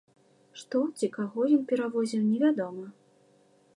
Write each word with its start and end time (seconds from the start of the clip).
Што 0.61 0.79
ці 0.97 1.09
каго 1.17 1.45
ён 1.57 1.61
перавозіў, 1.73 2.21
невядома. 2.33 2.87